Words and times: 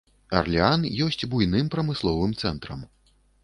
Арлеан 0.39 0.81
ёсць 1.05 1.27
буйным 1.35 1.71
прамысловым 1.77 2.35
цэнтрам. 2.41 2.79